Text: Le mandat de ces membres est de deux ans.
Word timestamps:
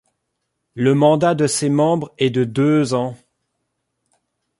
Le 0.73 0.95
mandat 0.95 1.35
de 1.35 1.45
ces 1.45 1.69
membres 1.69 2.11
est 2.17 2.31
de 2.31 2.43
deux 2.43 2.95
ans. 2.95 3.15